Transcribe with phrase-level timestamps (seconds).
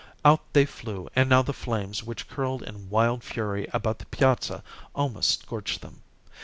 [0.25, 4.63] Out they flew, and now the flames which curled in wild fury about the piazza
[4.95, 6.01] almost scorched them.